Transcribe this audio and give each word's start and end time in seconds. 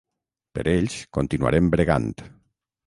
Per 0.59 0.63
ells 0.71 0.95
continuarem 1.19 1.71
bregant. 1.77 2.13